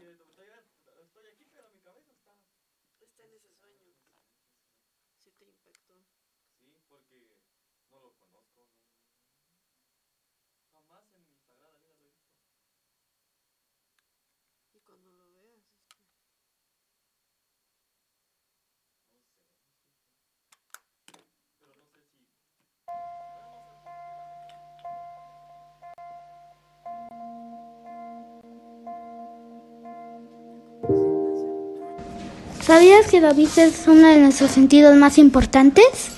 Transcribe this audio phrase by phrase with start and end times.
[0.00, 2.36] estoy aquí, pero mi cabeza está...
[3.00, 3.94] Está en ese sueño.
[5.16, 5.94] Sí te impactó.
[6.60, 7.40] Sí, porque
[7.90, 8.68] no lo conozco.
[10.50, 12.38] No, jamás en mi sagrada vida lo he visto.
[14.72, 15.27] Y cuando lo
[32.68, 36.10] ¿Sabías que la vista es uno de nuestros sentidos más importantes?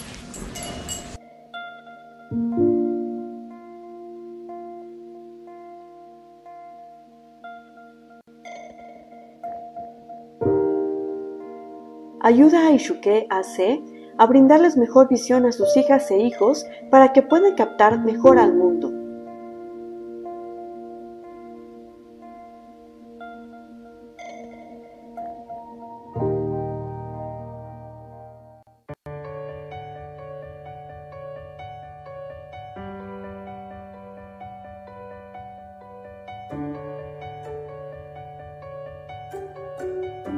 [12.20, 13.80] Ayuda a Ishuke AC
[14.18, 18.54] a brindarles mejor visión a sus hijas e hijos para que puedan captar mejor al
[18.54, 18.99] mundo.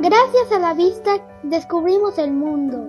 [0.02, 2.88] Gracias a la vista descubrimos el mundo.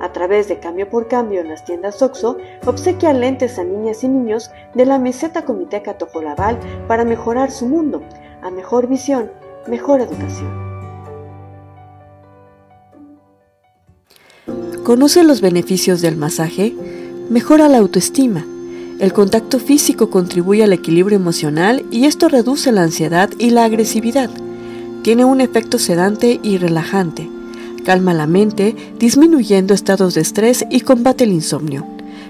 [0.00, 4.08] A través de Cambio por Cambio en las tiendas OXO, obsequia lentes a niñas y
[4.08, 8.04] niños de la meseta Comiteca Tojolabal para mejorar su mundo,
[8.40, 9.32] a mejor visión,
[9.66, 10.48] mejor educación.
[14.84, 16.72] ¿Conoce los beneficios del masaje?
[17.30, 18.46] Mejora la autoestima.
[19.00, 24.30] El contacto físico contribuye al equilibrio emocional y esto reduce la ansiedad y la agresividad.
[25.06, 27.30] Tiene un efecto sedante y relajante.
[27.84, 31.86] Calma la mente, disminuyendo estados de estrés y combate el insomnio.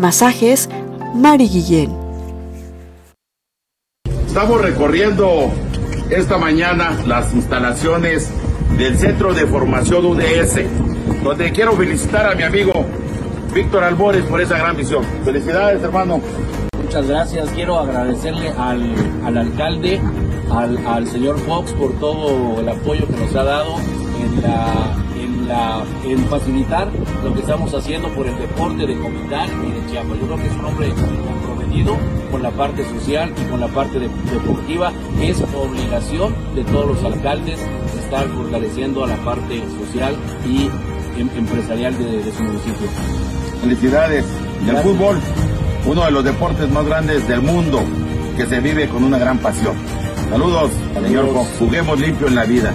[0.01, 0.71] Masajes
[1.15, 1.95] Mari Guillén.
[4.27, 5.51] Estamos recorriendo
[6.09, 8.31] esta mañana las instalaciones
[8.79, 10.63] del Centro de Formación UDS,
[11.23, 12.73] donde quiero felicitar a mi amigo
[13.53, 15.05] Víctor Albores por esa gran visión.
[15.23, 16.23] Felicidades, hermano.
[16.83, 17.51] Muchas gracias.
[17.51, 20.01] Quiero agradecerle al, al alcalde,
[20.51, 25.10] al, al, señor Fox por todo el apoyo que nos ha dado en, la,
[25.51, 26.89] la, en facilitar
[27.25, 30.19] lo que estamos haciendo por el deporte de Comitán y de Chiapas.
[30.21, 31.97] Yo creo que es un hombre comprometido
[32.31, 34.93] con la parte social y con la parte de, deportiva.
[35.21, 37.61] Es obligación de todos los alcaldes
[37.99, 40.15] estar fortaleciendo a la parte social
[40.49, 40.71] y
[41.21, 42.89] em, empresarial de, de, su municipio.
[43.61, 44.25] Felicidades.
[44.65, 45.19] Y el fútbol,
[45.87, 47.83] uno de los deportes más grandes del mundo,
[48.37, 49.75] que se vive con una gran pasión.
[50.31, 51.09] Saludos, Saludos.
[51.09, 51.27] señor.
[51.59, 52.73] Juguemos limpio en la vida.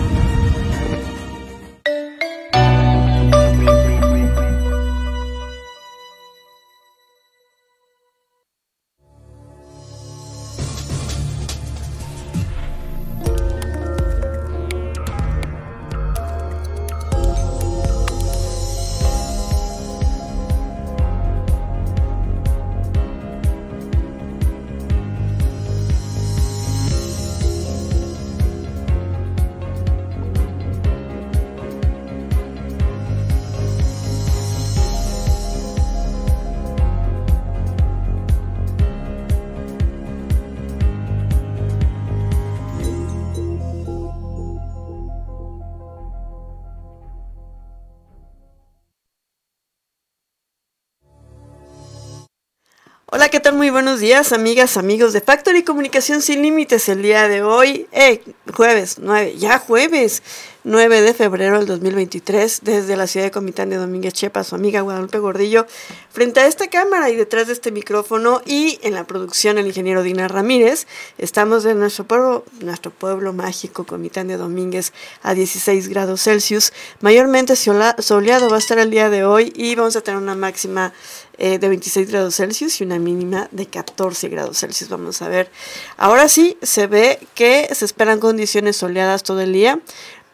[53.16, 53.56] Hola, ¿qué tal?
[53.56, 56.90] Muy buenos días, amigas, amigos de Factory Comunicación Sin Límites.
[56.90, 58.22] El día de hoy, eh,
[58.54, 60.22] jueves 9, ya jueves
[60.68, 64.82] 9 de febrero del 2023, desde la ciudad de Comitán de Domínguez Chepa, su amiga
[64.82, 65.68] Guadalupe Gordillo,
[66.10, 70.02] frente a esta cámara y detrás de este micrófono y en la producción el ingeniero
[70.02, 70.88] Dina Ramírez.
[71.20, 74.92] Estamos en nuestro pueblo, nuestro pueblo mágico, Comitán de Domínguez,
[75.22, 76.74] a 16 grados Celsius.
[77.00, 80.94] Mayormente soleado va a estar el día de hoy y vamos a tener una máxima
[81.38, 84.90] eh, de 26 grados Celsius y una mínima de 14 grados Celsius.
[84.90, 85.52] Vamos a ver.
[85.98, 89.80] Ahora sí se ve que se esperan condiciones soleadas todo el día,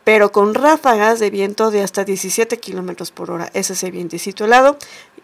[0.04, 3.50] pero con ráfagas de viento de hasta 17 kilómetros por hora.
[3.54, 4.78] Ese es el vientecito helado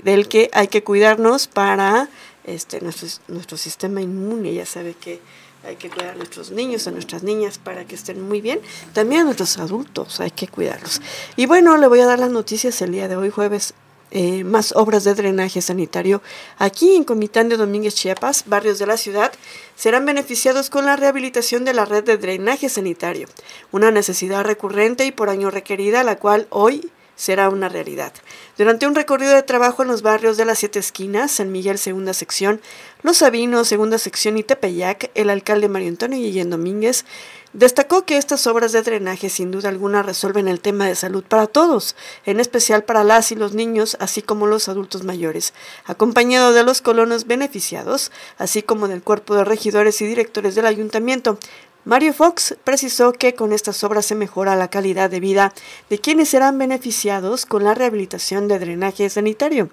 [0.04, 2.10] del que hay que cuidarnos para
[2.44, 4.54] este, nuestro, nuestro sistema inmune.
[4.54, 5.20] Ya sabe que
[5.64, 8.62] hay que cuidar a nuestros niños, a nuestras niñas para que estén muy bien.
[8.94, 11.02] También a nuestros adultos hay que cuidarlos.
[11.36, 13.74] Y bueno, le voy a dar las noticias el día de hoy, jueves
[14.12, 16.22] eh, más obras de drenaje sanitario
[16.58, 19.32] aquí en Comitán de Domínguez, Chiapas, barrios de la ciudad,
[19.76, 23.28] serán beneficiados con la rehabilitación de la red de drenaje sanitario,
[23.72, 28.14] una necesidad recurrente y por año requerida, la cual hoy será una realidad.
[28.58, 32.14] Durante un recorrido de trabajo en los barrios de las Siete Esquinas, San Miguel segunda
[32.14, 32.62] sección,
[33.02, 37.06] Los Sabinos segunda sección y Tepeyac, el alcalde Mario Antonio Guillén Domínguez
[37.54, 41.48] Destacó que estas obras de drenaje sin duda alguna resuelven el tema de salud para
[41.48, 41.96] todos,
[42.26, 45.54] en especial para las y los niños, así como los adultos mayores,
[45.86, 51.40] acompañado de los colonos beneficiados, así como del cuerpo de regidores y directores del ayuntamiento,
[51.86, 55.54] Mario Fox precisó que con estas obras se mejora la calidad de vida
[55.90, 59.70] de quienes serán beneficiados con la rehabilitación de drenaje sanitario,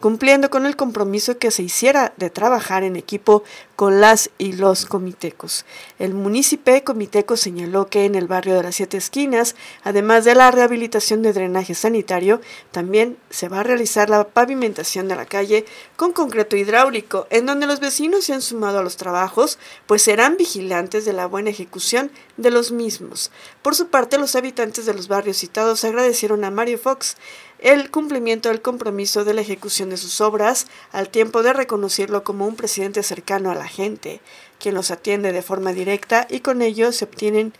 [0.00, 3.42] cumpliendo con el compromiso que se hiciera de trabajar en equipo
[3.76, 5.64] con las y los comitecos.
[5.98, 9.54] El municipio comiteco señaló que en el barrio de las Siete Esquinas,
[9.84, 12.40] además de la rehabilitación de drenaje sanitario,
[12.72, 15.64] también se va a realizar la pavimentación de la calle
[15.96, 20.36] con concreto hidráulico, en donde los vecinos se han sumado a los trabajos, pues serán
[20.36, 23.30] vigilantes de la buena ejecución de los mismos.
[23.62, 27.16] Por su parte, los habitantes de los barrios citados agradecieron a Mario Fox
[27.58, 32.46] el cumplimiento del compromiso de la ejecución de sus obras, al tiempo de reconocerlo como
[32.46, 34.20] un presidente cercano a la gente,
[34.60, 37.52] quien los atiende de forma directa y con ello se obtienen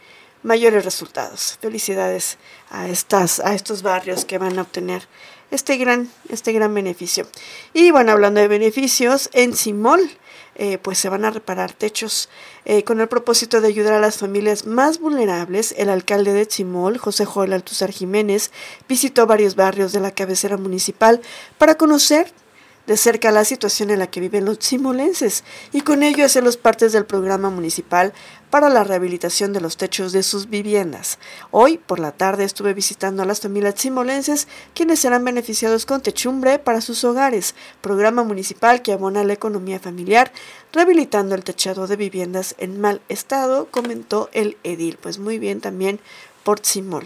[0.44, 1.58] mayores resultados.
[1.60, 2.38] Felicidades
[2.70, 5.08] a estas a estos barrios que van a obtener
[5.50, 7.26] este gran este gran beneficio.
[7.72, 10.08] Y bueno, hablando de beneficios, en Simol
[10.58, 12.28] eh, pues se van a reparar techos.
[12.64, 16.98] Eh, con el propósito de ayudar a las familias más vulnerables, el alcalde de Chimol,
[16.98, 18.50] José Joel Altuzar Jiménez,
[18.88, 21.20] visitó varios barrios de la cabecera municipal
[21.56, 22.32] para conocer
[22.88, 26.92] de cerca la situación en la que viven los chimolenses y con ello los partes
[26.92, 28.14] del programa municipal
[28.48, 31.18] para la rehabilitación de los techos de sus viviendas.
[31.50, 36.58] Hoy por la tarde estuve visitando a las familias chimolenses quienes serán beneficiados con techumbre
[36.58, 40.32] para sus hogares, programa municipal que abona la economía familiar,
[40.72, 44.98] rehabilitando el techado de viviendas en mal estado, comentó el edil.
[44.98, 46.00] Pues muy bien también
[46.42, 47.04] por Chimol.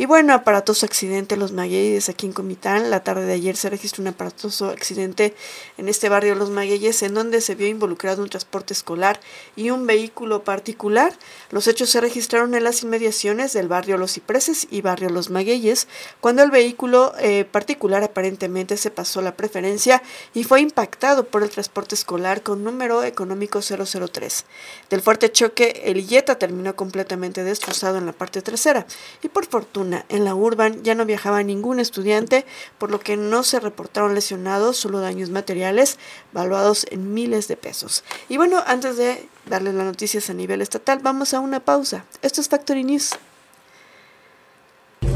[0.00, 2.88] Y bueno, aparatoso accidente Los Magueyes aquí en Comitán.
[2.88, 5.34] La tarde de ayer se registró un aparatoso accidente
[5.76, 9.20] en este barrio Los Magueyes en donde se vio involucrado un transporte escolar
[9.56, 11.12] y un vehículo particular.
[11.50, 15.86] Los hechos se registraron en las inmediaciones del barrio Los Cipreses y barrio Los Magueyes
[16.22, 21.50] cuando el vehículo eh, particular aparentemente se pasó la preferencia y fue impactado por el
[21.50, 24.46] transporte escolar con número económico 003.
[24.88, 28.86] Del fuerte choque, el Illeta terminó completamente destrozado en la parte trasera
[29.22, 32.44] y por fortuna en la urban ya no viajaba ningún estudiante,
[32.78, 35.98] por lo que no se reportaron lesionados, solo daños materiales,
[36.32, 38.04] valuados en miles de pesos.
[38.28, 42.04] Y bueno, antes de darles las noticias a nivel estatal, vamos a una pausa.
[42.22, 43.12] Esto es Factory News.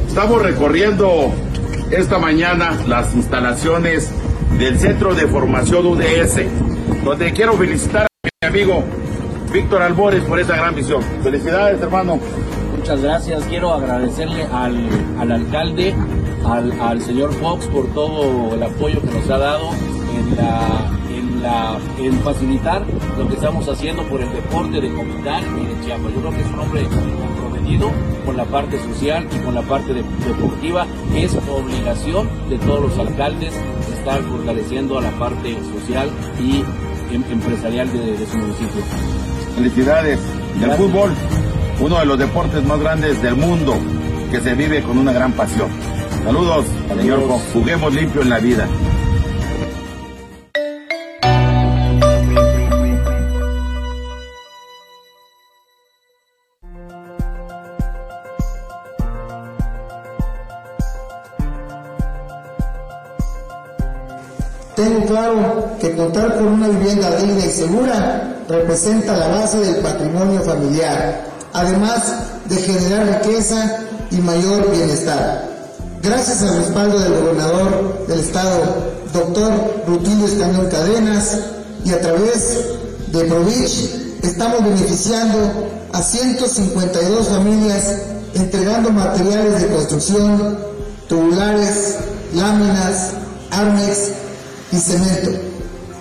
[0.08, 1.32] Estamos recorriendo
[1.90, 4.10] esta mañana las instalaciones
[4.58, 8.84] del Centro de Formación UDS, donde quiero felicitar a mi amigo
[9.52, 11.02] Víctor Albores por esa gran visión.
[11.22, 12.18] Felicidades, hermano.
[12.84, 13.44] Muchas gracias.
[13.44, 14.76] Quiero agradecerle al,
[15.18, 15.94] al alcalde,
[16.44, 19.70] al, al, señor Fox por todo el apoyo que nos ha dado
[20.14, 22.84] en, la, en, la, en facilitar
[23.16, 26.12] lo que estamos haciendo por el deporte de Comitán y de Chiapas.
[26.12, 27.90] Yo creo que es un hombre comprometido
[28.26, 30.86] con la parte social y con la parte deportiva.
[31.16, 33.54] Es obligación de todos los alcaldes
[33.94, 36.62] estar fortaleciendo a la parte social y
[37.14, 38.82] em, empresarial de, de su municipio.
[39.56, 40.20] Felicidades.
[40.60, 41.10] Del fútbol
[41.80, 43.76] uno de los deportes más grandes del mundo
[44.30, 45.68] que se vive con una gran pasión.
[46.24, 46.66] Saludos,
[46.96, 47.20] señor
[47.52, 48.68] Juguemos limpio en la vida.
[64.74, 70.40] Tengo claro que contar con una vivienda digna y segura representa la base del patrimonio
[70.42, 72.02] familiar además
[72.46, 73.78] de generar riqueza
[74.10, 75.48] y mayor bienestar.
[76.02, 81.38] Gracias al respaldo del gobernador del estado, doctor Rutilio Español Cadenas,
[81.84, 82.58] y a través
[83.12, 83.90] de Provich,
[84.22, 87.84] estamos beneficiando a 152 familias
[88.34, 90.58] entregando materiales de construcción,
[91.08, 91.96] tubulares,
[92.34, 93.10] láminas,
[93.50, 93.98] armex
[94.72, 95.30] y cemento,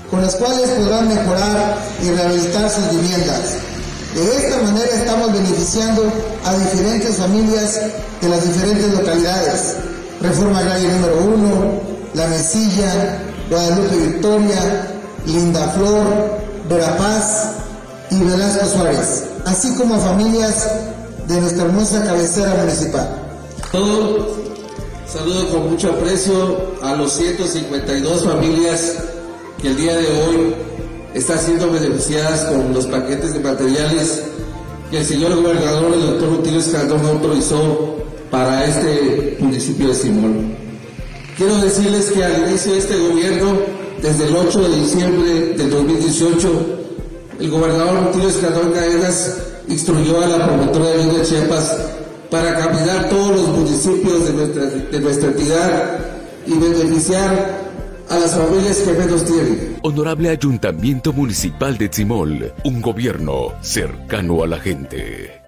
[0.09, 3.72] con las cuales podrán mejorar y rehabilitar sus viviendas
[4.21, 6.03] de esta manera estamos beneficiando
[6.45, 7.79] a diferentes familias
[8.21, 9.75] de las diferentes localidades.
[10.21, 11.81] Reforma Agraria número 1,
[12.13, 14.91] La Mesilla, Guadalupe Victoria,
[15.25, 16.05] Linda Flor,
[16.69, 17.51] Verapaz
[18.11, 20.69] y Velasco Suárez, así como a familias
[21.27, 23.09] de nuestra hermosa cabecera municipal.
[23.71, 24.43] Todo
[25.13, 28.93] Saludo con mucho aprecio a los 152 familias
[29.61, 30.55] que el día de hoy
[31.13, 34.23] están siendo beneficiadas con los paquetes de materiales
[34.89, 37.97] que el señor gobernador, el doctor Rutilio Escandón, autorizó
[38.29, 40.55] para este municipio de Simón.
[41.37, 43.57] Quiero decirles que al inicio de este gobierno,
[44.01, 46.65] desde el 8 de diciembre del 2018,
[47.39, 51.77] el gobernador Rutilio Escandón Caenas instruyó a la promotora de de Chiapas
[52.29, 55.99] para caminar todos los municipios de nuestra, de nuestra entidad
[56.47, 57.62] y beneficiar
[58.09, 59.77] a las familias que menos tienen.
[59.81, 65.42] Honorable Ayuntamiento Municipal de Tzimol, un gobierno cercano a la gente.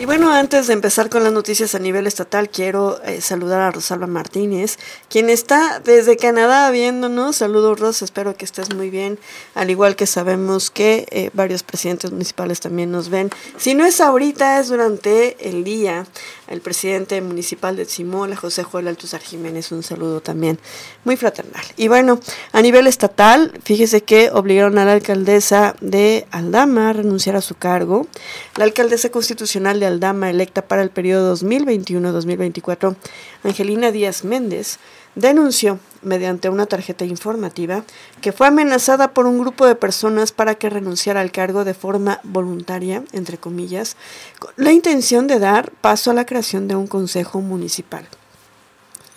[0.00, 3.70] Y bueno, antes de empezar con las noticias a nivel estatal, quiero eh, saludar a
[3.70, 4.78] Rosalba Martínez,
[5.10, 7.36] quien está desde Canadá viéndonos.
[7.36, 9.18] Saludos, Ros, espero que estés muy bien.
[9.54, 13.28] Al igual que sabemos que eh, varios presidentes municipales también nos ven.
[13.58, 16.06] Si no es ahorita, es durante el día.
[16.50, 20.58] El presidente municipal de Tzimola, José Joel Altuzar Jiménez, un saludo también
[21.04, 21.62] muy fraternal.
[21.76, 22.18] Y bueno,
[22.50, 27.54] a nivel estatal, fíjese que obligaron a la alcaldesa de Aldama a renunciar a su
[27.54, 28.08] cargo.
[28.56, 32.96] La alcaldesa constitucional de Aldama, electa para el periodo 2021-2024,
[33.44, 34.80] Angelina Díaz Méndez,
[35.14, 37.84] denunció mediante una tarjeta informativa
[38.20, 42.20] que fue amenazada por un grupo de personas para que renunciara al cargo de forma
[42.22, 43.96] voluntaria, entre comillas,
[44.38, 48.08] con la intención de dar paso a la creación de un consejo municipal.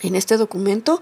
[0.00, 1.00] En este documento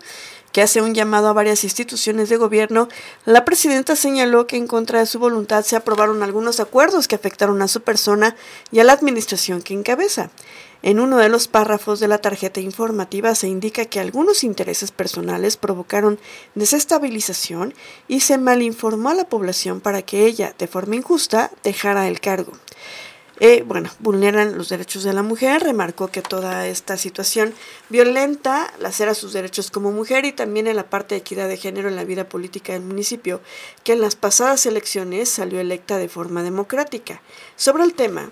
[0.53, 2.89] que hace un llamado a varias instituciones de gobierno,
[3.25, 7.63] la presidenta señaló que en contra de su voluntad se aprobaron algunos acuerdos que afectaron
[7.63, 8.37] a su persona
[8.71, 10.31] y a la administración que encabeza.
[10.83, 15.57] En uno de los párrafos de la tarjeta informativa se indica que algunos intereses personales
[15.57, 16.19] provocaron
[16.57, 17.73] desestabilización
[18.09, 22.53] y se malinformó a la población para que ella, de forma injusta, dejara el cargo.
[23.39, 27.55] Eh, bueno, vulneran los derechos de la mujer, remarcó que toda esta situación
[27.89, 31.89] violenta lacera sus derechos como mujer y también en la parte de equidad de género
[31.89, 33.41] en la vida política del municipio,
[33.85, 37.21] que en las pasadas elecciones salió electa de forma democrática.
[37.57, 38.31] Sobre el tema,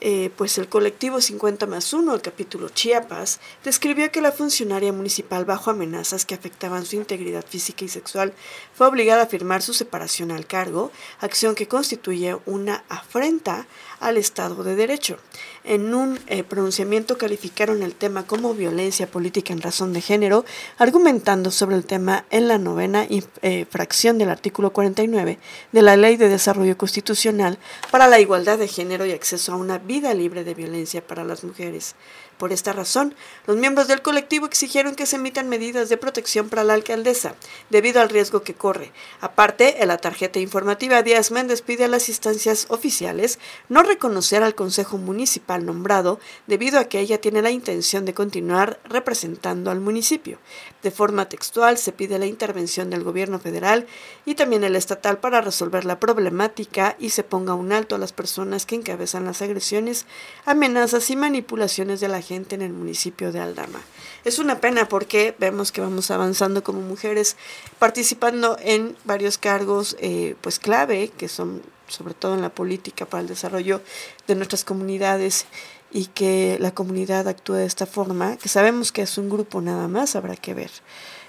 [0.00, 5.44] eh, pues el colectivo 50 más 1, el capítulo Chiapas, describió que la funcionaria municipal
[5.44, 8.32] bajo amenazas que afectaban su integridad física y sexual
[8.74, 10.90] fue obligada a firmar su separación al cargo,
[11.20, 13.66] acción que constituye una afrenta
[14.00, 15.18] al Estado de Derecho.
[15.62, 20.44] En un eh, pronunciamiento calificaron el tema como violencia política en razón de género,
[20.78, 25.38] argumentando sobre el tema en la novena eh, fracción del artículo 49
[25.72, 27.58] de la Ley de Desarrollo Constitucional
[27.90, 31.44] para la Igualdad de Género y Acceso a una vida libre de violencia para las
[31.44, 31.94] mujeres.
[32.40, 33.14] Por esta razón,
[33.46, 37.34] los miembros del colectivo exigieron que se emitan medidas de protección para la alcaldesa,
[37.68, 38.92] debido al riesgo que corre.
[39.20, 44.54] Aparte, en la tarjeta informativa, Díaz Méndez pide a las instancias oficiales no reconocer al
[44.54, 50.38] Consejo Municipal nombrado, debido a que ella tiene la intención de continuar representando al municipio.
[50.82, 53.86] De forma textual, se pide la intervención del gobierno federal
[54.24, 58.14] y también el estatal para resolver la problemática y se ponga un alto a las
[58.14, 60.06] personas que encabezan las agresiones,
[60.46, 63.80] amenazas y manipulaciones de la gente en el municipio de Aldama.
[64.24, 67.36] Es una pena porque vemos que vamos avanzando como mujeres,
[67.80, 73.22] participando en varios cargos eh, pues clave, que son sobre todo en la política para
[73.22, 73.82] el desarrollo
[74.28, 75.46] de nuestras comunidades
[75.90, 79.88] y que la comunidad actúe de esta forma, que sabemos que es un grupo nada
[79.88, 80.70] más, habrá que ver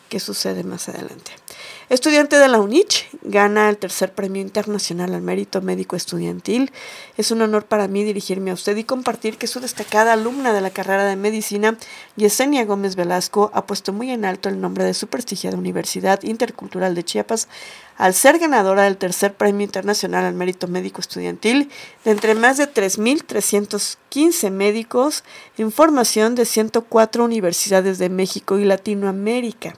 [0.08, 1.32] qué sucede más adelante.
[1.92, 6.72] Estudiante de la UNICH, gana el tercer premio internacional al mérito médico estudiantil.
[7.18, 10.62] Es un honor para mí dirigirme a usted y compartir que su destacada alumna de
[10.62, 11.78] la carrera de medicina,
[12.16, 16.96] Yesenia Gómez Velasco, ha puesto muy en alto el nombre de su prestigiada Universidad Intercultural
[16.96, 17.50] de Chiapas
[17.98, 21.70] al ser ganadora del tercer premio internacional al mérito médico estudiantil
[22.04, 25.24] de entre más de 3.315 médicos
[25.58, 29.76] en formación de 104 universidades de México y Latinoamérica.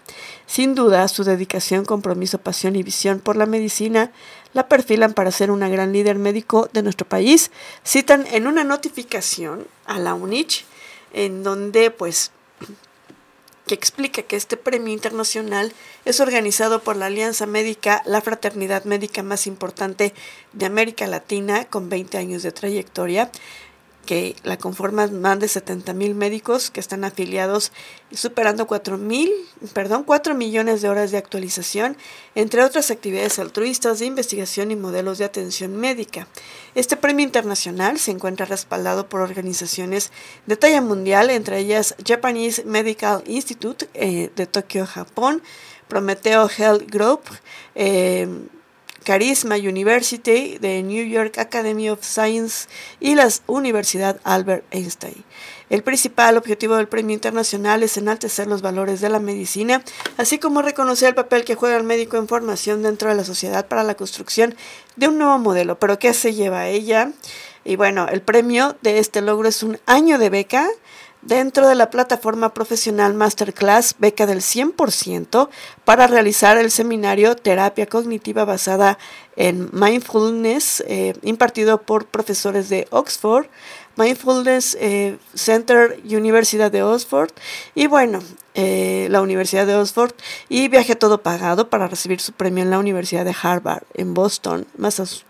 [0.54, 4.12] Sin duda, su dedicación, compromiso, pasión y visión por la medicina
[4.54, 7.50] la perfilan para ser una gran líder médico de nuestro país.
[7.84, 10.64] Citan en una notificación a la UNICH,
[11.14, 12.30] en donde pues
[13.66, 15.74] que explica que este premio internacional
[16.06, 20.14] es organizado por la Alianza Médica, la fraternidad médica más importante
[20.52, 23.32] de América Latina, con 20 años de trayectoria,
[24.06, 27.72] que la conforman más de 70 mil médicos que están afiliados
[28.12, 29.32] superando 4 mil,
[29.74, 31.98] perdón, 4 millones de horas de actualización,
[32.36, 36.28] entre otras actividades altruistas de investigación y modelos de atención médica.
[36.76, 40.12] Este premio internacional se encuentra respaldado por organizaciones
[40.46, 45.42] de talla mundial, entre ellas Japanese Medical Institute eh, de Tokio, Japón,
[45.88, 47.22] Prometeo Health Group,
[47.76, 48.28] eh,
[49.04, 52.68] Carisma University de New York Academy of Science
[53.00, 55.24] y la Universidad Albert Einstein.
[55.70, 59.84] El principal objetivo del premio internacional es enaltecer los valores de la medicina,
[60.18, 63.68] así como reconocer el papel que juega el médico en formación dentro de la sociedad
[63.68, 64.56] para la construcción
[64.96, 65.80] de un nuevo modelo.
[65.80, 67.12] ¿Pero qué se lleva ella?
[67.66, 70.68] Y bueno, el premio de este logro es un año de beca
[71.26, 75.50] dentro de la plataforma profesional Masterclass beca del 100%
[75.86, 78.98] para realizar el seminario Terapia Cognitiva basada
[79.36, 83.48] en Mindfulness eh, impartido por profesores de Oxford,
[83.96, 87.32] Mindfulness eh, Center, Universidad de Oxford
[87.76, 88.20] y bueno,
[88.56, 90.14] eh, la Universidad de Oxford
[90.48, 94.68] y viaje todo pagado para recibir su premio en la Universidad de Harvard en Boston,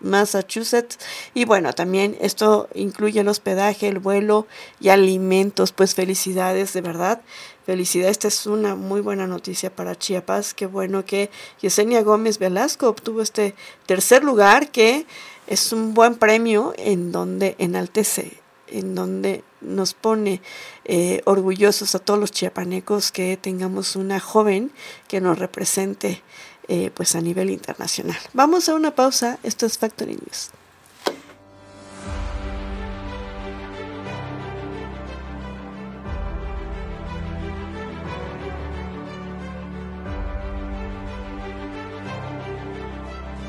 [0.01, 0.99] Massachusetts
[1.33, 4.47] y bueno, también esto incluye el hospedaje, el vuelo
[4.79, 7.21] y alimentos, pues felicidades de verdad.
[7.65, 10.53] Felicidades, esta es una muy buena noticia para Chiapas.
[10.53, 11.29] Qué bueno que
[11.61, 13.55] Yesenia Gómez Velasco obtuvo este
[13.85, 15.05] tercer lugar, que
[15.47, 20.41] es un buen premio en donde enaltece en donde nos pone
[20.85, 24.71] eh, orgullosos a todos los chiapanecos que tengamos una joven
[25.07, 26.21] que nos represente
[26.67, 28.17] eh, pues a nivel internacional.
[28.33, 30.51] Vamos a una pausa, esto es Factory News.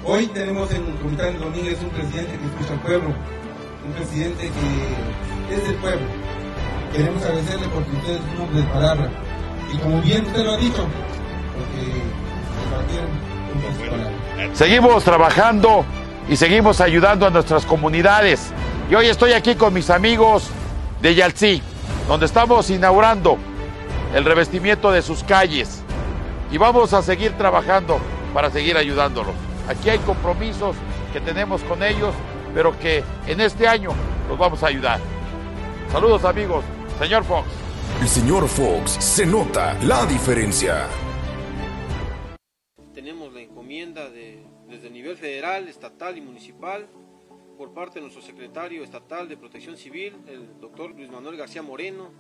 [0.07, 3.15] Hoy tenemos en Comitán Domínguez un presidente que escucha al pueblo,
[3.87, 4.51] un presidente
[5.49, 6.07] que es del pueblo.
[6.93, 9.11] Queremos agradecerle porque usted es un hombre de palabra.
[9.73, 10.87] Y como bien usted lo ha dicho,
[11.55, 12.03] porque
[12.63, 14.55] compartieron.
[14.55, 15.85] Seguimos trabajando
[16.29, 18.53] y seguimos ayudando a nuestras comunidades.
[18.91, 20.51] Y hoy estoy aquí con mis amigos
[21.03, 21.63] de Yalcí,
[22.09, 23.39] donde estamos inaugurando
[24.15, 25.83] el revestimiento de sus calles.
[26.51, 27.99] Y vamos a seguir trabajando
[28.33, 29.35] para seguir ayudándolos.
[29.69, 30.77] Aquí hay compromisos
[31.13, 32.15] que tenemos con ellos
[32.55, 33.91] pero que en este año
[34.29, 35.01] los vamos a ayudar.
[35.91, 36.65] Saludos amigos,
[36.99, 37.49] señor Fox.
[38.01, 40.87] El señor Fox se nota la diferencia.
[42.95, 46.87] Tenemos la encomienda de, desde el nivel federal, estatal y municipal
[47.59, 52.11] por parte de nuestro secretario estatal de Protección Civil, el doctor Luis Manuel García Moreno,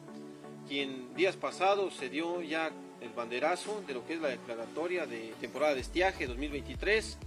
[0.68, 2.70] quien días pasados se dio ya
[3.00, 7.18] el banderazo de lo que es la declaratoria de temporada de estiaje 2023.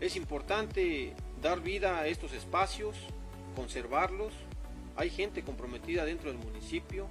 [0.00, 2.96] Es importante dar vida a estos espacios,
[3.56, 4.32] conservarlos.
[4.96, 7.06] Hay gente comprometida dentro del municipio.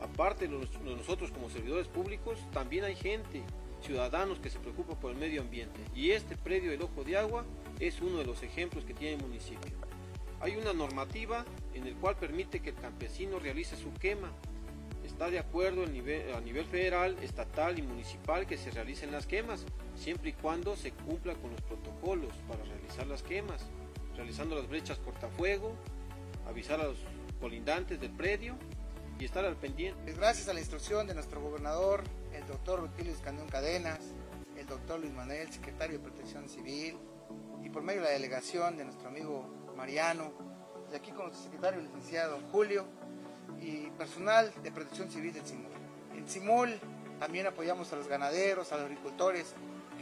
[0.00, 3.42] Aparte de nosotros como servidores públicos, también hay gente,
[3.82, 5.80] ciudadanos que se preocupan por el medio ambiente.
[5.94, 7.44] Y este predio del Ojo de Agua
[7.78, 9.72] es uno de los ejemplos que tiene el municipio.
[10.40, 14.32] Hay una normativa en el cual permite que el campesino realice su quema.
[15.10, 19.66] Está de acuerdo nivel, a nivel federal, estatal y municipal que se realicen las quemas
[19.94, 23.66] siempre y cuando se cumpla con los protocolos para realizar las quemas,
[24.16, 25.74] realizando las brechas cortafuego,
[26.46, 26.98] avisar a los
[27.38, 28.56] colindantes del predio
[29.18, 30.12] y estar al pendiente.
[30.14, 34.14] Gracias a la instrucción de nuestro gobernador, el doctor Rutilio Escandón Cadenas,
[34.56, 36.96] el doctor Luis Manuel, secretario de Protección Civil,
[37.62, 40.32] y por medio de la delegación de nuestro amigo Mariano,
[40.90, 42.86] y aquí con nuestro secretario licenciado Julio,
[43.60, 45.72] y personal de Protección Civil del CIMUL.
[46.16, 46.80] En CIMUL
[47.18, 49.54] también apoyamos a los ganaderos, a los agricultores,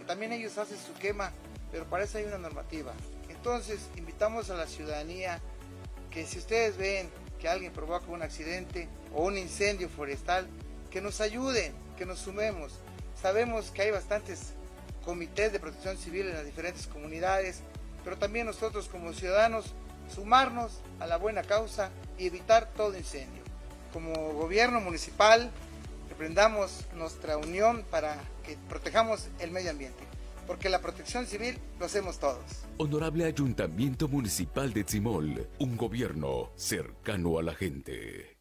[0.08, 1.32] también ellos hacen su quema,
[1.70, 2.94] pero para eso hay una normativa.
[3.28, 5.38] Entonces, invitamos a la ciudadanía
[6.10, 10.48] que si ustedes ven que alguien provoca un accidente o un incendio forestal,
[10.90, 12.72] que nos ayuden, que nos sumemos.
[13.20, 14.54] Sabemos que hay bastantes
[15.04, 17.60] comités de protección civil en las diferentes comunidades,
[18.02, 19.74] pero también nosotros como ciudadanos
[20.12, 23.47] sumarnos a la buena causa y evitar todo incendio.
[23.92, 25.50] Como gobierno municipal,
[26.08, 30.02] reprendamos nuestra unión para que protejamos el medio ambiente,
[30.46, 32.42] porque la protección civil lo hacemos todos.
[32.76, 38.37] Honorable Ayuntamiento Municipal de Tzimol, un gobierno cercano a la gente.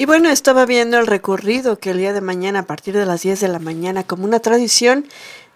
[0.00, 3.20] Y bueno, estaba viendo el recorrido que el día de mañana, a partir de las
[3.20, 5.04] 10 de la mañana, como una tradición,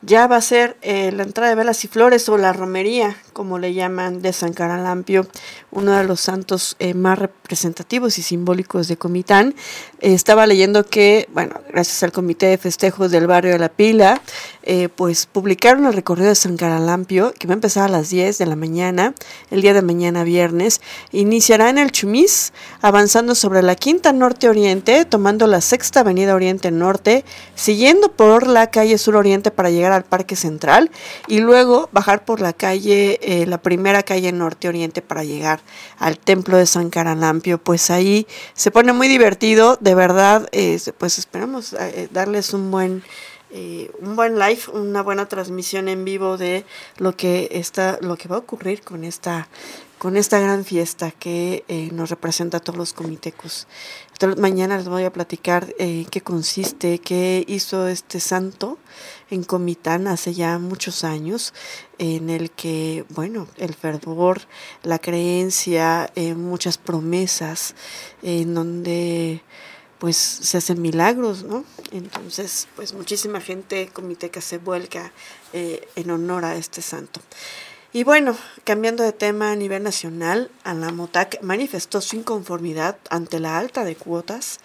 [0.06, 3.58] ya va a ser eh, la entrada de velas y flores o la romería, como
[3.58, 5.26] le llaman, de San Caralampio,
[5.70, 9.54] uno de los santos eh, más representativos y simbólicos de Comitán.
[10.00, 14.20] Eh, estaba leyendo que, bueno, gracias al Comité de Festejos del Barrio de la Pila,
[14.96, 18.46] pues publicaron el recorrido de San Caralampio, que va a empezar a las 10 de
[18.46, 19.12] la mañana,
[19.50, 20.80] el día de mañana viernes.
[21.12, 26.70] Iniciará en el Chumis, avanzando sobre la Quinta Norte Oriente, tomando la Sexta Avenida Oriente
[26.70, 30.90] Norte, siguiendo por la calle Sur Oriente para llegar al Parque Central
[31.26, 35.61] y luego bajar por la calle, eh, la primera calle Norte Oriente para llegar
[35.98, 37.59] al Templo de San Caralampio.
[37.59, 43.02] Pues ahí se pone muy divertido, de verdad, eh, pues esperamos eh, darles un buen...
[44.00, 46.64] un buen live, una buena transmisión en vivo de
[46.98, 49.46] lo que está, lo que va a ocurrir con esta
[50.04, 53.66] con esta gran fiesta que eh, nos representa a todos los comitecos.
[54.12, 58.76] Entonces, mañana les voy a platicar eh, qué consiste, qué hizo este santo
[59.30, 61.54] en Comitán hace ya muchos años,
[61.98, 64.42] en el que, bueno, el fervor,
[64.82, 67.74] la creencia, eh, muchas promesas,
[68.22, 69.42] en donde
[69.98, 71.64] pues se hacen milagros, ¿no?
[71.90, 75.12] Entonces, pues muchísima gente comiteca se vuelca
[75.52, 77.20] en honor a este santo.
[77.94, 83.84] Y bueno, cambiando de tema a nivel nacional, ANAMOTAC manifestó su inconformidad ante la alta
[83.84, 84.58] de cuotas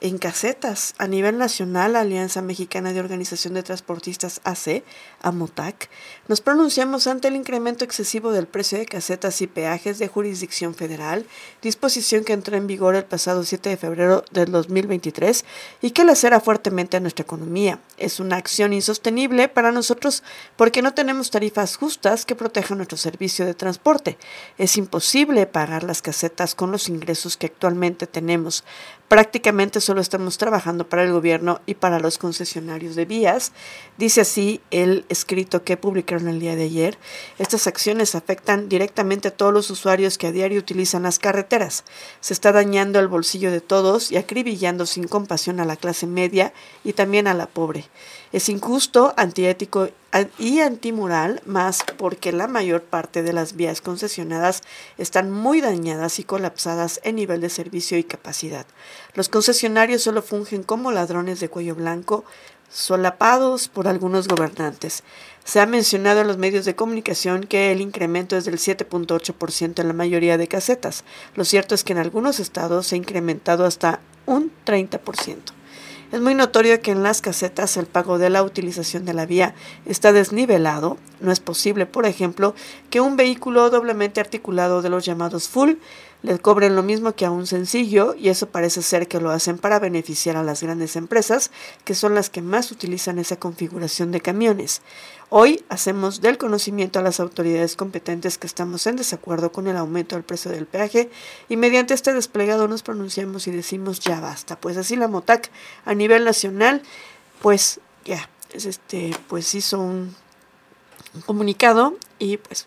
[0.00, 0.94] en casetas.
[0.98, 4.82] A nivel nacional, Alianza Mexicana de Organización de Transportistas AC,
[5.22, 5.90] AMOTAC,
[6.30, 11.26] nos pronunciamos ante el incremento excesivo del precio de casetas y peajes de jurisdicción federal,
[11.60, 15.44] disposición que entró en vigor el pasado 7 de febrero del 2023
[15.82, 17.80] y que lacera fuertemente a nuestra economía.
[17.96, 20.22] Es una acción insostenible para nosotros
[20.54, 24.16] porque no tenemos tarifas justas que protejan nuestro servicio de transporte.
[24.56, 28.62] Es imposible pagar las casetas con los ingresos que actualmente tenemos.
[29.08, 33.50] Prácticamente solo estamos trabajando para el gobierno y para los concesionarios de vías.
[33.98, 36.98] Dice así el escrito que publicaron el día de ayer.
[37.38, 41.84] Estas acciones afectan directamente a todos los usuarios que a diario utilizan las carreteras.
[42.20, 46.52] Se está dañando el bolsillo de todos y acribillando sin compasión a la clase media
[46.84, 47.88] y también a la pobre.
[48.32, 49.88] Es injusto, antiético
[50.38, 54.62] y antimoral, más porque la mayor parte de las vías concesionadas
[54.98, 58.66] están muy dañadas y colapsadas en nivel de servicio y capacidad.
[59.14, 62.24] Los concesionarios solo fungen como ladrones de cuello blanco,
[62.70, 65.02] solapados por algunos gobernantes.
[65.44, 69.88] Se ha mencionado en los medios de comunicación que el incremento es del 7.8% en
[69.88, 71.04] la mayoría de casetas.
[71.34, 75.36] Lo cierto es que en algunos estados se ha incrementado hasta un 30%.
[76.12, 79.54] Es muy notorio que en las casetas el pago de la utilización de la vía
[79.86, 80.98] está desnivelado.
[81.20, 82.54] No es posible, por ejemplo,
[82.90, 85.74] que un vehículo doblemente articulado de los llamados full
[86.22, 89.58] le cobren lo mismo que a un sencillo y eso parece ser que lo hacen
[89.58, 91.50] para beneficiar a las grandes empresas,
[91.84, 94.82] que son las que más utilizan esa configuración de camiones.
[95.30, 100.16] Hoy hacemos del conocimiento a las autoridades competentes que estamos en desacuerdo con el aumento
[100.16, 101.10] del precio del peaje
[101.48, 104.60] y mediante este desplegado nos pronunciamos y decimos ya basta.
[104.60, 105.50] Pues así la MOTAC
[105.84, 106.82] a nivel nacional,
[107.40, 110.14] pues ya, este, pues hizo un
[111.26, 112.66] comunicado y pues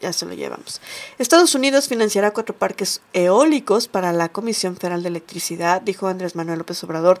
[0.00, 0.80] ya se lo llevamos.
[1.18, 6.58] Estados Unidos financiará cuatro parques eólicos para la Comisión Federal de Electricidad, dijo Andrés Manuel
[6.58, 7.20] López Obrador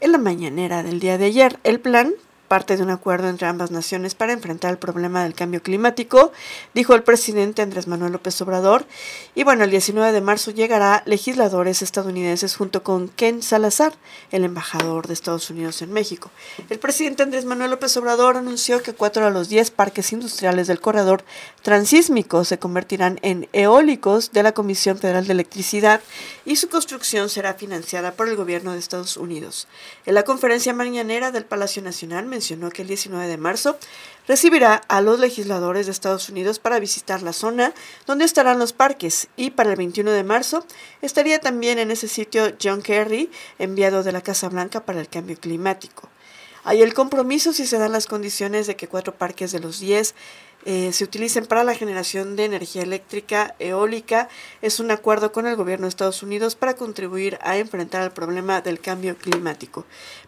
[0.00, 1.58] en la mañanera del día de ayer.
[1.64, 2.14] El plan
[2.48, 6.32] parte de un acuerdo entre ambas naciones para enfrentar el problema del cambio climático,
[6.74, 8.86] dijo el presidente Andrés Manuel López Obrador.
[9.34, 13.94] Y bueno, el 19 de marzo llegará legisladores estadounidenses junto con Ken Salazar,
[14.30, 16.30] el embajador de Estados Unidos en México.
[16.70, 20.80] El presidente Andrés Manuel López Obrador anunció que cuatro de los diez parques industriales del
[20.80, 21.24] corredor
[21.62, 26.00] transísmico se convertirán en eólicos de la Comisión Federal de Electricidad
[26.44, 29.66] y su construcción será financiada por el gobierno de Estados Unidos.
[30.06, 32.26] En la conferencia mañanera del Palacio Nacional
[32.72, 33.78] que el 19 de marzo
[34.28, 37.72] recibirá a los legisladores de Estados Unidos para visitar la zona
[38.06, 40.66] donde estarán los parques y para el 21 de marzo
[41.00, 45.38] estaría también en ese sitio John Kerry, enviado de la Casa Blanca para el cambio
[45.38, 46.08] climático.
[46.64, 50.14] Hay el compromiso si se dan las condiciones de que cuatro parques de los 10
[50.66, 54.30] eh, se utilicen para la generación de energía eléctrica eólica.
[54.62, 58.62] Es un acuerdo con el gobierno de Estados Unidos para contribuir a enfrentar el problema
[58.62, 59.84] del cambio climático.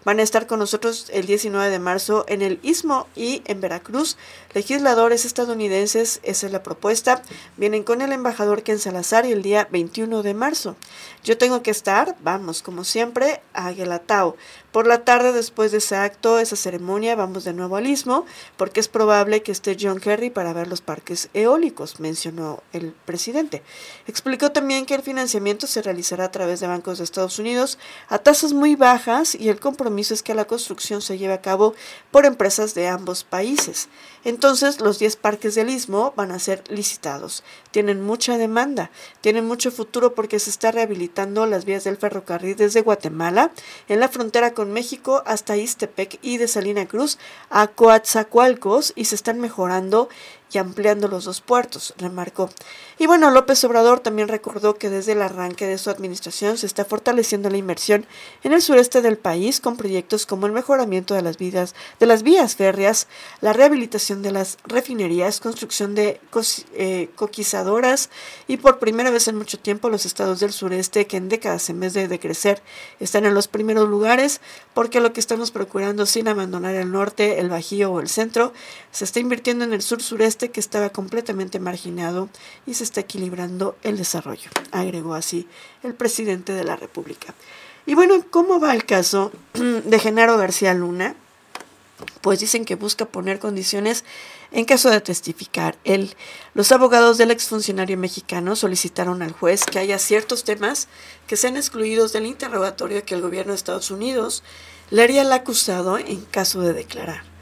[0.07, 4.17] Van a estar con nosotros el 19 de marzo en el Istmo y en Veracruz.
[4.55, 7.23] Legisladores estadounidenses, esa es la propuesta.
[7.57, 10.77] Vienen con el embajador Ken Salazar y el día 21 de marzo.
[11.25, 14.37] Yo tengo que estar, vamos, como siempre, a Guelatao.
[14.71, 18.79] Por la tarde, después de ese acto, esa ceremonia, vamos de nuevo al Istmo, porque
[18.79, 23.63] es probable que esté John Kerry para ver los parques eólicos, mencionó el presidente.
[24.07, 28.19] Explicó también que el financiamiento se realizará a través de bancos de Estados Unidos a
[28.19, 31.75] tasas muy bajas y el compromiso es que la construcción se lleve a cabo
[32.11, 33.89] por empresas de ambos países.
[34.25, 37.45] Entonces, los 10 parques del istmo van a ser licitados.
[37.71, 42.81] Tienen mucha demanda, tienen mucho futuro porque se está rehabilitando las vías del ferrocarril desde
[42.81, 43.53] Guatemala,
[43.89, 47.19] en la frontera con México, hasta Istepec y de Salina Cruz
[47.51, 50.09] a Coatzacoalcos y se están mejorando
[50.53, 52.51] y ampliando los dos puertos, remarcó.
[52.99, 56.85] Y bueno, López Obrador también recordó que desde el arranque de su administración se está
[56.85, 58.07] fortaleciendo la inversión
[58.45, 62.23] en el sureste del país con proyectos como el mejoramiento de las vidas de las
[62.23, 63.09] vías férreas,
[63.41, 66.21] la rehabilitación de las refinerías, construcción de
[66.75, 68.11] eh, coquizadoras
[68.47, 71.81] y por primera vez en mucho tiempo los estados del sureste que en décadas en
[71.81, 72.63] vez de decrecer
[73.01, 74.41] están en los primeros lugares
[74.75, 78.53] porque lo que estamos procurando sin abandonar el norte, el Bajío o el centro,
[78.91, 82.29] se está invirtiendo en el sur sureste este que estaba completamente marginado
[82.67, 85.49] y se está equilibrando el desarrollo, agregó así
[85.83, 87.35] el presidente de la República.
[87.87, 91.15] Y bueno, ¿cómo va el caso de Genaro García Luna?
[92.21, 94.05] Pues dicen que busca poner condiciones
[94.53, 95.79] en caso de testificar.
[95.85, 96.15] Él,
[96.53, 100.89] los abogados del exfuncionario mexicano solicitaron al juez que haya ciertos temas
[101.27, 104.43] que sean excluidos del interrogatorio que el gobierno de Estados Unidos
[104.91, 107.36] le haría al acusado en caso de declarar.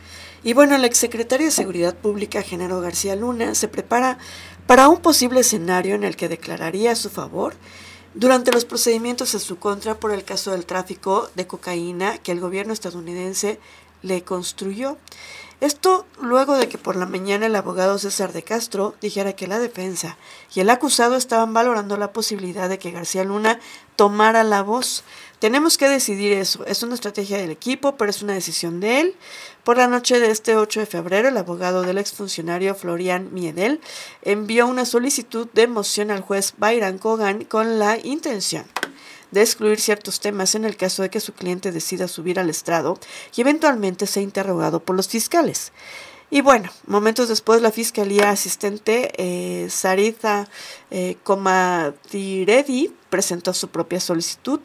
[0.44, 4.18] Y bueno, el exsecretario de Seguridad Pública, Genaro García Luna, se prepara
[4.66, 7.54] para un posible escenario en el que declararía a su favor
[8.12, 12.40] durante los procedimientos en su contra por el caso del tráfico de cocaína que el
[12.40, 13.58] gobierno estadounidense
[14.02, 14.98] le construyó.
[15.60, 19.58] Esto luego de que por la mañana el abogado César de Castro dijera que la
[19.58, 20.18] defensa
[20.54, 23.60] y el acusado estaban valorando la posibilidad de que García Luna
[23.96, 25.04] tomara la voz.
[25.38, 26.66] Tenemos que decidir eso.
[26.66, 29.16] Es una estrategia del equipo, pero es una decisión de él.
[29.64, 33.80] Por la noche de este 8 de febrero, el abogado del exfuncionario Florian Miedel
[34.20, 38.66] envió una solicitud de moción al juez Byron Kogan con la intención
[39.30, 42.98] de excluir ciertos temas en el caso de que su cliente decida subir al estrado
[43.34, 45.72] y eventualmente sea interrogado por los fiscales.
[46.30, 50.46] Y bueno, momentos después la fiscalía asistente eh, Sarita
[50.90, 51.16] eh,
[53.14, 54.58] presentó su propia solicitud,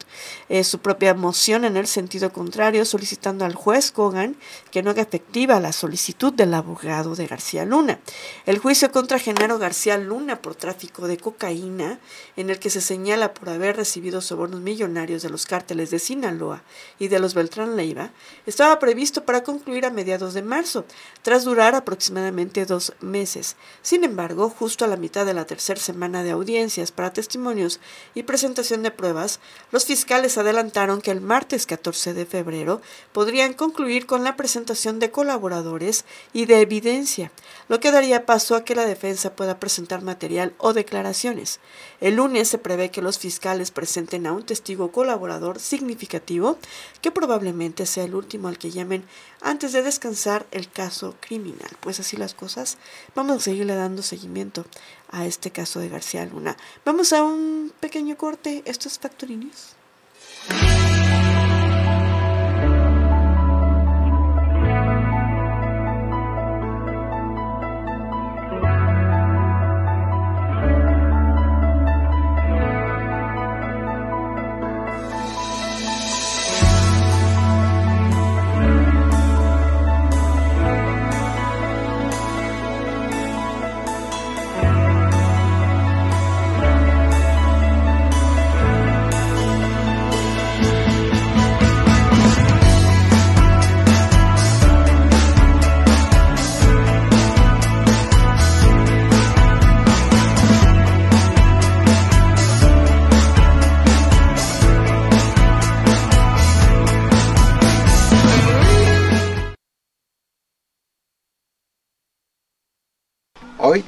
[0.48, 4.34] eh, su propia moción en el sentido contrario, solicitando al juez Kogan
[4.72, 8.00] que no haga efectiva la solicitud del abogado de García Luna.
[8.46, 12.00] El juicio contra Genaro García Luna por tráfico de cocaína,
[12.36, 16.64] en el que se señala por haber recibido sobornos millonarios de los cárteles de Sinaloa
[16.98, 18.10] y de los Beltrán Leiva,
[18.46, 20.84] estaba previsto para concluir a mediados de marzo,
[21.22, 23.54] tras durar aproximadamente dos meses.
[23.82, 27.78] Sin embargo, justo a la mitad de la tercera semana de audiencias para testimonios
[28.12, 29.38] y presentación de pruebas,
[29.70, 32.80] los fiscales adelantaron que el martes 14 de febrero
[33.12, 37.30] podrían concluir con la presentación de colaboradores y de evidencia,
[37.68, 41.60] lo que daría paso a que la defensa pueda presentar material o declaraciones.
[42.00, 46.56] El lunes se prevé que los fiscales presenten a un testigo colaborador significativo,
[47.02, 49.04] que probablemente sea el último al que llamen
[49.42, 51.76] antes de descansar el caso criminal.
[51.80, 52.78] Pues así las cosas,
[53.14, 54.64] vamos a seguirle dando seguimiento
[55.10, 56.56] a este caso de García Luna.
[56.84, 58.62] Vamos a un pequeño corte.
[58.64, 59.76] Esto es.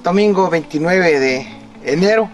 [0.03, 1.47] Domingo 29 de
[1.85, 2.31] enero,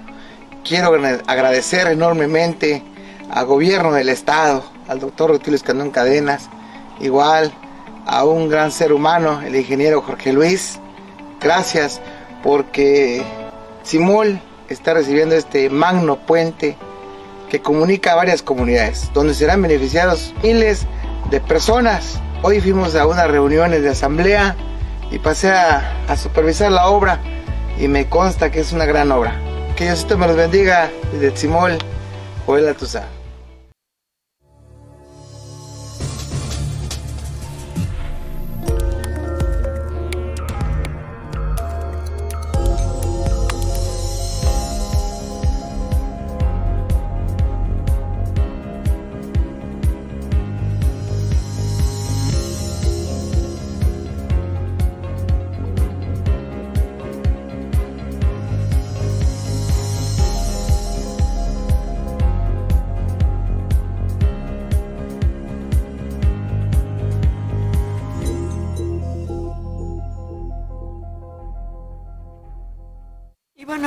[0.64, 0.92] quiero
[1.26, 2.82] agradecer enormemente
[3.30, 6.48] al gobierno del estado, al doctor Rutilio Escandón Cadenas,
[7.00, 7.52] igual
[8.06, 10.78] a un gran ser humano, el ingeniero Jorge Luis.
[11.40, 12.00] Gracias
[12.42, 13.22] porque
[13.82, 16.76] Simul está recibiendo este magno puente
[17.50, 20.86] que comunica a varias comunidades, donde serán beneficiados miles
[21.30, 22.20] de personas.
[22.42, 24.54] Hoy fuimos a unas reuniones de asamblea
[25.10, 27.20] y pasé a, supervisar la obra
[27.78, 29.40] y me consta que es una gran obra.
[29.76, 31.78] Que Diosito me los bendiga desde Tzimol,
[32.46, 33.06] Joel Atusa.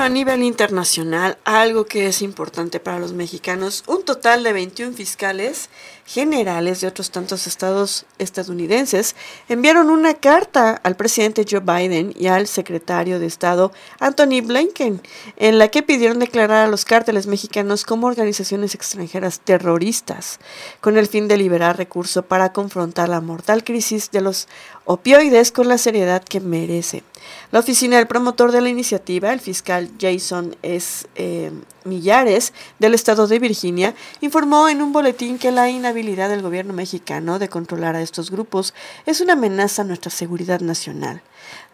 [0.02, 5.70] A nivel internacional, algo que es importante para los mexicanos, un total de 21 fiscales
[6.06, 9.16] generales de otros tantos estados estadounidenses
[9.48, 15.02] enviaron una carta al presidente Joe Biden y al secretario de Estado Anthony Blinken,
[15.38, 20.40] en la que pidieron declarar a los cárteles mexicanos como organizaciones extranjeras terroristas,
[20.80, 24.48] con el fin de liberar recursos para confrontar la mortal crisis de los
[24.86, 27.04] opioides con la seriedad que merece.
[27.52, 31.08] La oficina del promotor de la iniciativa, el fiscal Jason S.
[31.16, 31.52] Eh,
[31.84, 35.70] Millares, del estado de Virginia, informó en un boletín que la
[36.02, 38.74] inhabilidad del gobierno mexicano de controlar a estos grupos
[39.06, 41.22] es una amenaza a nuestra seguridad nacional.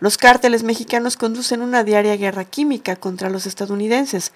[0.02, 4.34] Los cárteles mexicanos conducen una diaria guerra química contra los estadounidenses.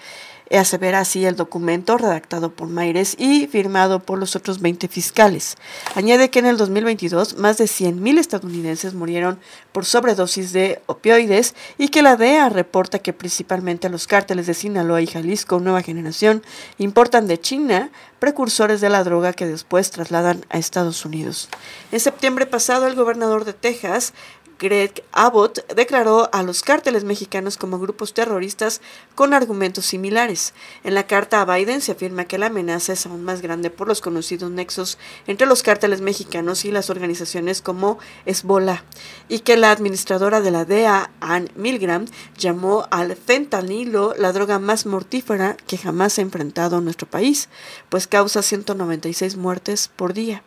[0.57, 5.57] Asevera así el documento redactado por Maires y firmado por los otros 20 fiscales.
[5.95, 9.39] Añade que en el 2022 más de 100.000 estadounidenses murieron
[9.71, 15.01] por sobredosis de opioides y que la DEA reporta que principalmente los cárteles de Sinaloa
[15.01, 16.43] y Jalisco Nueva Generación
[16.77, 21.49] importan de China precursores de la droga que después trasladan a Estados Unidos.
[21.91, 24.13] En septiembre pasado, el gobernador de Texas
[24.62, 28.80] Greg Abbott declaró a los cárteles mexicanos como grupos terroristas
[29.15, 30.54] con argumentos similares.
[30.84, 33.88] En la carta a Biden se afirma que la amenaza es aún más grande por
[33.88, 37.97] los conocidos nexos entre los cárteles mexicanos y las organizaciones como
[38.28, 38.84] Hezbollah,
[39.28, 42.06] y que la administradora de la DEA, Ann Milgram,
[42.38, 47.50] llamó al fentanilo la droga más mortífera que jamás ha enfrentado nuestro país,
[47.89, 50.43] pues causa 196 muertes por día.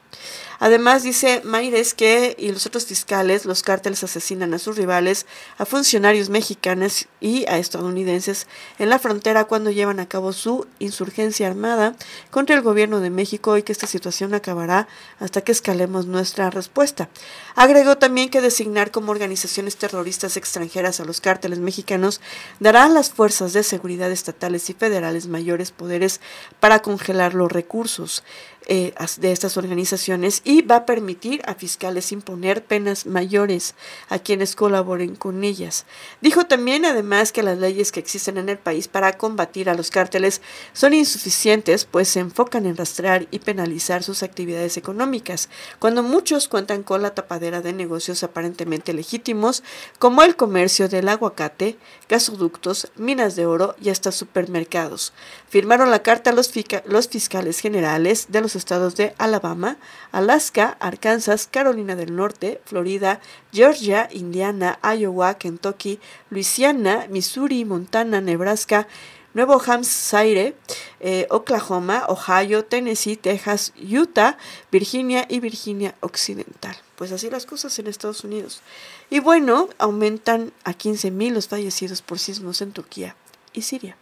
[0.61, 5.27] Además, dice Maires que y los otros fiscales, los cárteles asesinan a sus rivales,
[5.59, 8.47] a funcionarios mexicanos y a estadounidenses
[8.79, 11.97] en la frontera cuando llevan a cabo su insurgencia armada
[12.31, 17.09] contra el gobierno de México y que esta situación acabará hasta que escalemos nuestra respuesta.
[17.57, 22.21] Agregó también que designar como organizaciones terroristas extranjeras a los cárteles mexicanos
[22.59, 26.21] dará a las fuerzas de seguridad estatales y federales mayores poderes
[26.59, 28.25] para congelar los recursos.
[28.67, 33.75] Eh, de estas organizaciones y va a permitir a fiscales imponer penas mayores
[34.09, 35.85] a quienes colaboren con ellas.
[36.23, 39.91] Dijo también además que las leyes que existen en el país para combatir a los
[39.91, 40.41] cárteles
[40.73, 46.85] son insuficientes pues se enfocan en rastrear y penalizar sus actividades económicas, cuando muchos cuentan
[46.85, 49.63] con la tapadera de negocios aparentemente legítimos
[49.99, 51.77] como el comercio del aguacate,
[52.09, 55.13] gasoductos, minas de oro y hasta supermercados.
[55.49, 56.53] Firmaron la carta los,
[56.87, 59.77] los fiscales generales de los estados de Alabama,
[60.11, 63.21] Alaska, Arkansas, Carolina del Norte, Florida,
[63.53, 68.89] Georgia, Indiana, Iowa, Kentucky, Luisiana, Missouri, Montana, Nebraska,
[69.35, 70.55] Nuevo Hampshire,
[71.01, 74.39] eh, Oklahoma, Ohio, Tennessee, Texas, Utah,
[74.71, 76.77] Virginia y Virginia Occidental.
[76.97, 78.63] Pues así las cosas en Estados Unidos.
[79.11, 83.17] Y bueno, aumentan a 15.000 los fallecidos por sismos en Turquía
[83.53, 83.97] y Siria.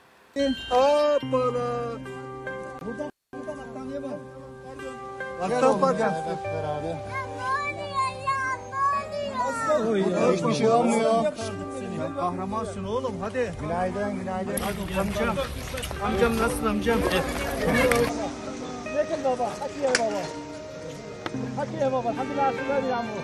[21.59, 23.17] حكي يا بابا الحمد لله على السلامة يا عمو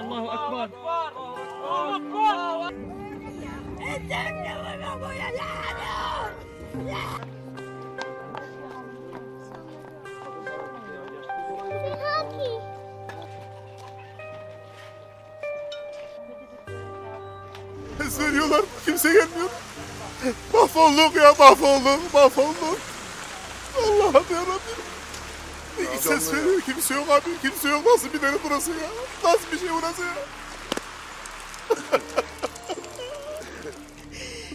[0.00, 0.64] الله أكبر
[1.96, 2.74] الله أكبر
[3.96, 6.04] أنت منور أبويا يا حنون
[18.34, 18.62] veriyorlar.
[18.84, 19.50] Kimse gelmiyor.
[20.52, 22.78] Mahvolduk ya mahvolduk mahvolduk.
[23.78, 24.93] Allah'ım yarabbim.
[25.82, 26.60] İki ses veriyor.
[26.60, 27.30] Kimse yok abi.
[27.42, 27.86] Kimse yok.
[27.86, 28.76] Nasıl bir deri burası ya?
[29.24, 30.14] Nasıl bir şey burası ya?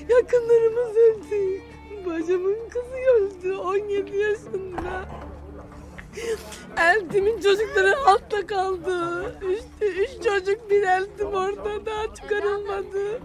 [0.09, 1.61] Yakınlarımız öldü.
[2.05, 5.05] Bacımın kızı öldü 17 yaşında.
[6.77, 9.25] Eltimin çocukları altta kaldı.
[9.41, 9.63] Üç,
[9.97, 13.19] üç çocuk bir eltim orada daha çıkarılmadı.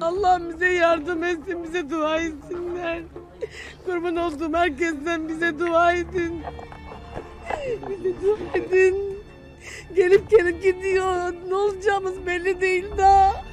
[0.00, 3.02] Allah'ım bize yardım etsin, bize dua etsinler.
[3.86, 6.42] Kurban olduğum herkesten bize dua edin.
[7.88, 9.18] Bize dua edin.
[9.96, 11.32] Gelip gelip gidiyor.
[11.48, 13.44] Ne olacağımız belli değil daha.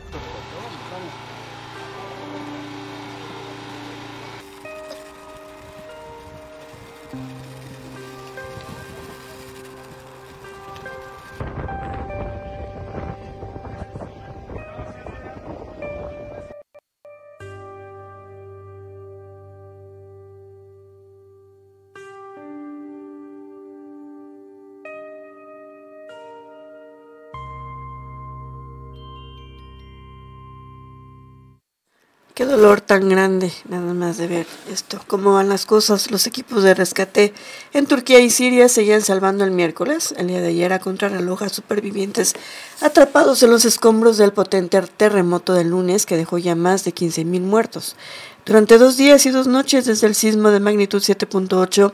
[32.41, 36.09] Qué dolor tan grande, nada más de ver esto, cómo van las cosas.
[36.09, 37.35] Los equipos de rescate
[37.71, 41.49] en Turquía y Siria seguían salvando el miércoles, el día de ayer, a contrarreloj a
[41.49, 42.33] supervivientes
[42.81, 47.41] atrapados en los escombros del potente terremoto del lunes que dejó ya más de 15.000
[47.41, 47.95] muertos.
[48.43, 51.93] Durante dos días y dos noches desde el sismo de magnitud 7.8,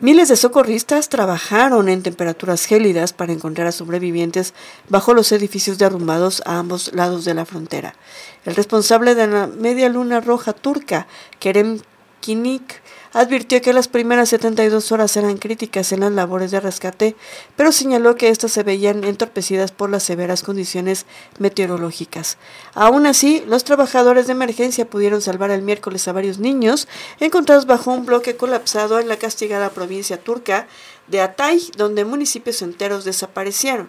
[0.00, 4.54] Miles de socorristas trabajaron en temperaturas gélidas para encontrar a sobrevivientes
[4.88, 7.96] bajo los edificios derrumbados a ambos lados de la frontera.
[8.44, 11.08] El responsable de la Media Luna Roja turca,
[11.40, 11.80] Kerem
[12.20, 17.16] Kinik, advirtió que las primeras 72 horas eran críticas en las labores de rescate,
[17.56, 21.06] pero señaló que éstas se veían entorpecidas por las severas condiciones
[21.38, 22.38] meteorológicas.
[22.74, 26.88] Aún así, los trabajadores de emergencia pudieron salvar el miércoles a varios niños
[27.20, 30.66] encontrados bajo un bloque colapsado en la castigada provincia turca
[31.06, 33.88] de Atay, donde municipios enteros desaparecieron.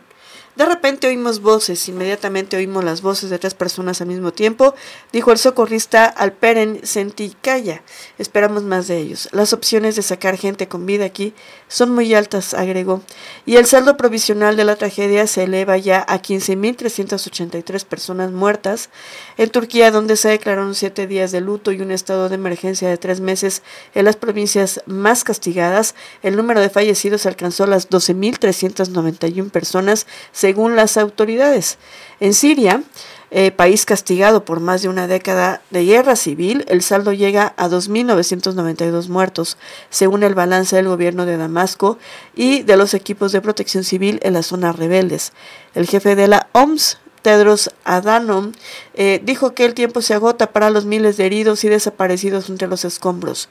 [0.55, 4.75] De repente oímos voces, inmediatamente oímos las voces de tres personas al mismo tiempo,
[5.13, 7.81] dijo el socorrista Alperen Sentikaya.
[8.17, 9.29] Esperamos más de ellos.
[9.31, 11.33] Las opciones de sacar gente con vida aquí
[11.69, 13.01] son muy altas, agregó.
[13.45, 18.89] Y el saldo provisional de la tragedia se eleva ya a 15.383 personas muertas.
[19.37, 22.97] En Turquía, donde se declararon siete días de luto y un estado de emergencia de
[22.97, 23.61] tres meses
[23.95, 30.07] en las provincias más castigadas, el número de fallecidos alcanzó las 12.391 personas,
[30.39, 31.77] según las autoridades.
[32.21, 32.81] En Siria,
[33.29, 37.67] eh, país castigado por más de una década de guerra civil, el saldo llega a
[37.67, 39.57] 2.992 muertos,
[39.89, 41.97] según el balance del gobierno de Damasco
[42.37, 45.33] y de los equipos de protección civil en las zonas rebeldes.
[45.75, 48.53] El jefe de la OMS, Tedros Adhanom,
[48.93, 52.69] eh, dijo que el tiempo se agota para los miles de heridos y desaparecidos entre
[52.69, 53.49] los escombros.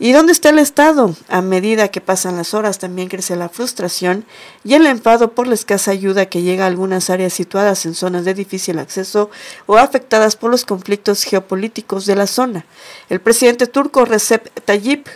[0.00, 1.14] ¿Y dónde está el Estado?
[1.28, 4.24] A medida que pasan las horas también crece la frustración
[4.64, 8.24] y el enfado por la escasa ayuda que llega a algunas áreas situadas en zonas
[8.24, 9.30] de difícil acceso
[9.66, 12.66] o afectadas por los conflictos geopolíticos de la zona.
[13.08, 15.06] El presidente turco Recep Tayyip,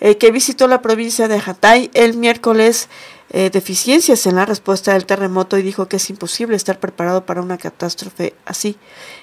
[0.00, 2.88] eh, que visitó la provincia de Hatay el miércoles,
[3.30, 7.40] eh, deficiencias en la respuesta del terremoto y dijo que es imposible estar preparado para
[7.40, 8.76] una catástrofe así.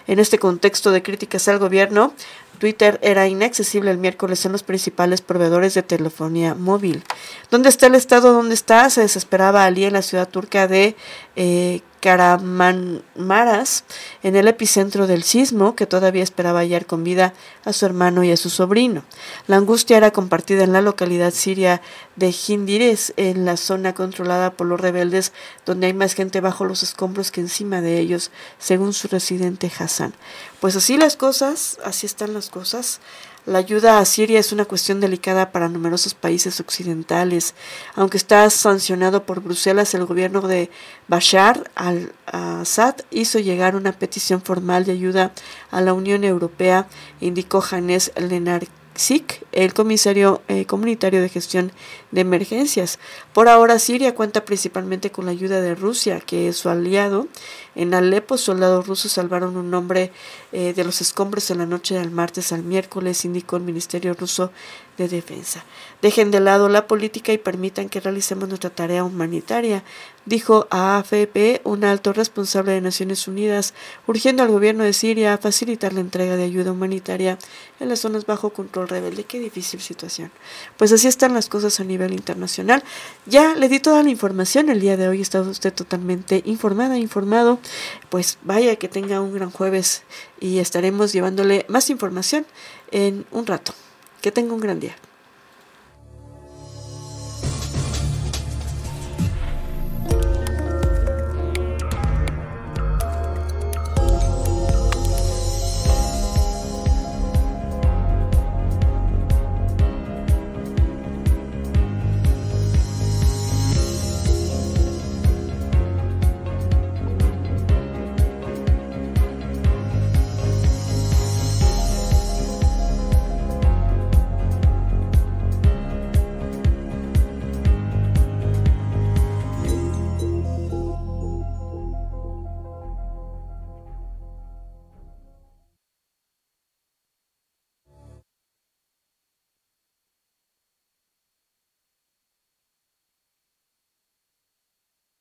[0.08, 2.14] En este contexto de críticas al gobierno,
[2.62, 7.04] Twitter era inaccesible el miércoles en los principales proveedores de telefonía móvil.
[7.50, 8.34] ¿Dónde está el estado?
[8.34, 8.88] ¿Dónde está?
[8.92, 10.96] Se desesperaba Ali en la ciudad turca de
[11.36, 13.84] eh, Karamanmaras,
[14.24, 17.34] en el epicentro del sismo, que todavía esperaba hallar con vida
[17.64, 19.04] a su hermano y a su sobrino.
[19.48, 21.82] La angustia era compartida en la localidad siria
[22.16, 25.32] de Hindires, en la zona controlada por los rebeldes,
[25.66, 30.14] donde hay más gente bajo los escombros que encima de ellos, según su residente Hassan.
[30.60, 33.00] Pues así las cosas, así están las cosas.
[33.48, 37.56] La ayuda a Siria es una cuestión delicada para numerosos países occidentales.
[37.96, 40.70] Aunque está sancionado por Bruselas, el gobierno de
[41.08, 45.32] Bashar al-Assad hizo llegar una petición formal de ayuda
[45.72, 46.88] a la Unión Europea,
[47.20, 51.72] indicó Janes Lenar SIC, el comisario eh, comunitario de gestión
[52.12, 53.00] de emergencias.
[53.34, 57.28] Por ahora, Siria cuenta principalmente con la ayuda de Rusia, que es su aliado.
[57.74, 60.12] En Alepo, soldados rusos salvaron un hombre
[60.52, 64.52] eh, de los escombros en la noche del martes al miércoles, indicó el Ministerio ruso
[64.98, 65.64] de Defensa.
[66.02, 69.84] Dejen de lado la política y permitan que realicemos nuestra tarea humanitaria,
[70.26, 73.74] dijo a AFP un alto responsable de Naciones Unidas,
[74.06, 77.38] urgiendo al gobierno de Siria a facilitar la entrega de ayuda humanitaria
[77.80, 79.24] en las zonas bajo control rebelde.
[79.24, 80.32] Qué difícil situación.
[80.78, 82.84] Pues así están las cosas a nivel internacional.
[83.28, 87.60] Ya le di toda la información el día de hoy, está usted totalmente informada, informado.
[88.10, 90.02] Pues vaya que tenga un gran jueves
[90.40, 92.46] y estaremos llevándole más información
[92.90, 93.74] en un rato.
[94.22, 94.96] Que tenga un gran día.